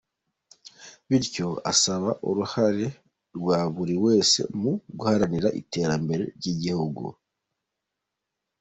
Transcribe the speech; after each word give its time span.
Bityo 1.07 1.47
asaba 1.71 2.09
uruhare 2.29 2.87
rwa 3.37 3.59
buri 3.75 3.95
wese 4.05 4.39
mu 4.59 4.71
guharanira 4.97 5.49
iterambere 5.61 6.23
ry’igihugu. 6.37 7.05